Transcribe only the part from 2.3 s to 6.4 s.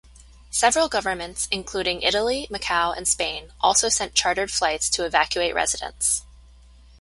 Macau and Spain also sent chartered flights to evacuate residents.